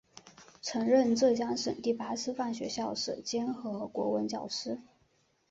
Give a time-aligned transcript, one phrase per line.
[0.63, 4.81] 曾任浙江省第八师范学校舍监和国文教师。